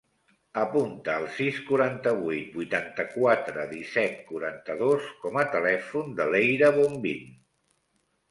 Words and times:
Apunta 0.59 1.17
el 1.21 1.25
sis, 1.39 1.57
quaranta-vuit, 1.65 2.47
vuitanta-quatre, 2.61 3.65
disset, 3.75 4.17
quaranta-dos 4.31 5.11
com 5.25 5.37
a 5.41 5.45
telèfon 5.57 6.11
de 6.21 6.27
l'Eira 6.31 6.73
Bombin. 6.79 7.29